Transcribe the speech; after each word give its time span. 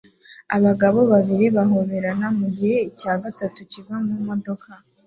Abagore 0.55 0.99
babiri 1.13 1.45
bahoberana 1.57 2.27
mugihe 2.39 2.77
icya 2.89 3.13
gatatu 3.23 3.59
kiva 3.69 3.95
mumodoka 4.05 4.69